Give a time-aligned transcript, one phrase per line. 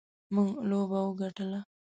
[0.33, 1.59] موږ لوبه وګټله.